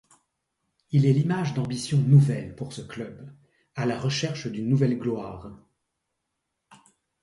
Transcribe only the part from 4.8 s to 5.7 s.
gloire.